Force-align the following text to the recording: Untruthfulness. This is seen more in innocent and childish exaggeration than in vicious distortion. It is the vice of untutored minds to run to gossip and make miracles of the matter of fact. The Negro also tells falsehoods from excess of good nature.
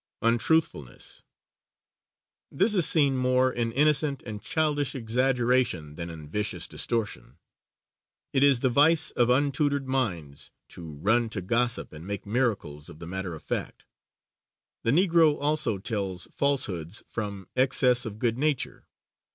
Untruthfulness. 0.23 1.21
This 2.51 2.73
is 2.73 2.87
seen 2.87 3.15
more 3.17 3.53
in 3.53 3.71
innocent 3.71 4.23
and 4.25 4.41
childish 4.41 4.95
exaggeration 4.95 5.93
than 5.93 6.09
in 6.09 6.27
vicious 6.27 6.67
distortion. 6.67 7.37
It 8.33 8.41
is 8.41 8.61
the 8.61 8.71
vice 8.71 9.11
of 9.11 9.29
untutored 9.29 9.87
minds 9.87 10.49
to 10.69 10.95
run 10.95 11.29
to 11.29 11.41
gossip 11.43 11.93
and 11.93 12.07
make 12.07 12.25
miracles 12.25 12.89
of 12.89 12.97
the 12.97 13.05
matter 13.05 13.35
of 13.35 13.43
fact. 13.43 13.85
The 14.81 14.89
Negro 14.89 15.39
also 15.39 15.77
tells 15.77 16.25
falsehoods 16.31 17.03
from 17.07 17.47
excess 17.55 18.03
of 18.03 18.17
good 18.17 18.39
nature. 18.39 18.87